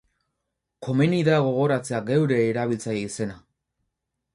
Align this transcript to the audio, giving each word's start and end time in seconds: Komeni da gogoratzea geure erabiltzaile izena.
Komeni 0.87 1.21
da 1.29 1.37
gogoratzea 1.49 2.03
geure 2.11 2.43
erabiltzaile 2.49 3.09
izena. 3.15 3.41